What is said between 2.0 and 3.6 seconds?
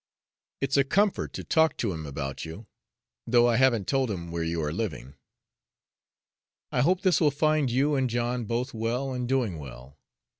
about you, though I